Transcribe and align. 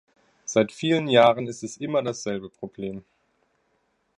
Seit 0.45 0.71
vielen 0.71 1.07
Jahren 1.07 1.45
ist 1.45 1.61
es 1.61 1.77
immer 1.77 2.01
dasselbe 2.01 2.49
Problem. 2.49 3.03